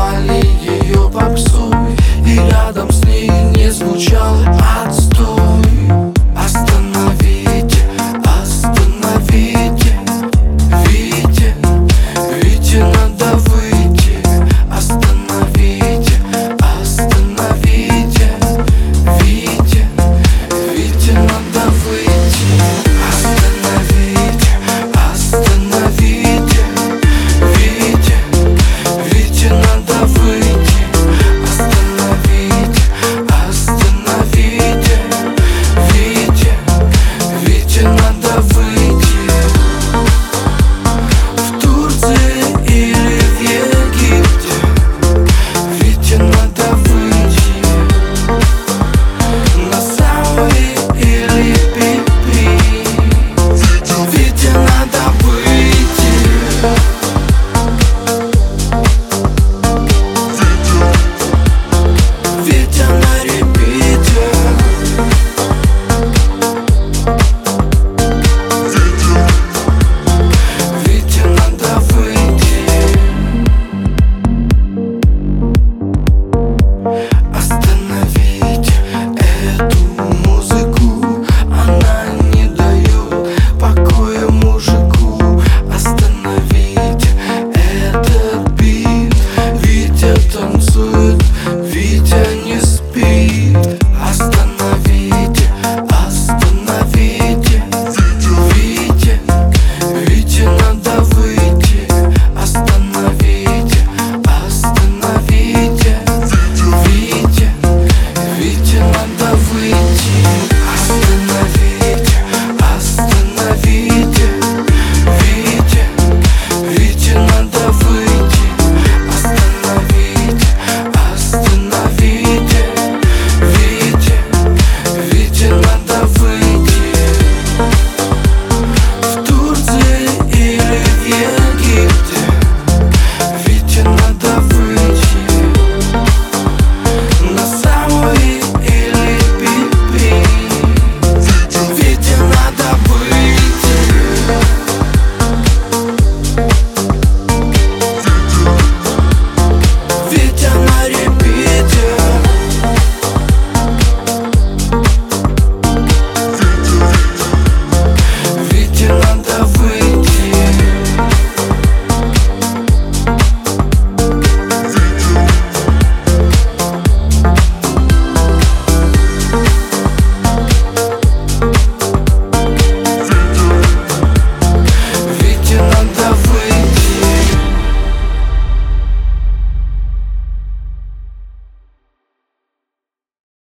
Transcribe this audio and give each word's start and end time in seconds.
Вали 0.00 0.40
ее 0.62 1.10
попсу 1.10 1.70
И 2.24 2.34
рядом 2.34 2.90
с 2.90 3.04
ней 3.04 3.28
не 3.54 3.70
звучало 3.70 4.49